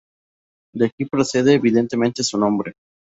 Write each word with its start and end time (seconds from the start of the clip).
De 0.73 0.87
aquí 0.87 1.05
procede 1.05 1.53
evidentemente 1.53 2.23
su 2.23 2.35
nombre. 2.39 2.73